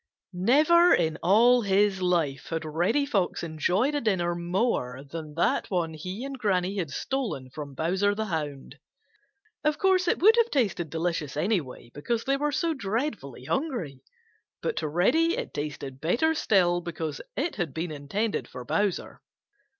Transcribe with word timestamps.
—Old 0.33 0.45
Granny 0.47 0.59
Fox. 0.65 0.69
Never 0.71 0.93
in 0.95 1.17
all 1.21 1.61
his 1.61 2.01
life 2.01 2.47
had 2.49 2.65
Reddy 2.65 3.05
Fox 3.05 3.43
enjoyed 3.43 3.93
a 3.93 4.01
dinner 4.01 4.33
more 4.33 5.03
than 5.07 5.35
that 5.35 5.69
one 5.69 5.93
he 5.93 6.25
and 6.25 6.39
Granny 6.39 6.79
had 6.79 6.89
stolen 6.89 7.51
from 7.51 7.75
Bowser 7.75 8.15
the 8.15 8.25
Hound. 8.25 8.79
Of 9.63 9.77
course 9.77 10.07
it 10.07 10.17
would 10.19 10.37
have 10.37 10.49
tasted 10.49 10.89
delicious 10.89 11.37
anyway, 11.37 11.91
because 11.93 12.23
they 12.23 12.35
were 12.35 12.51
so 12.51 12.73
dreadfully 12.73 13.43
hungry, 13.43 13.99
but 14.63 14.75
to 14.77 14.87
Reddy 14.87 15.37
it 15.37 15.53
tasted 15.53 16.01
better 16.01 16.33
still 16.33 16.81
because 16.81 17.21
it 17.37 17.57
had 17.57 17.71
been 17.71 17.91
intended 17.91 18.47
for 18.47 18.65
Bowser. 18.65 19.21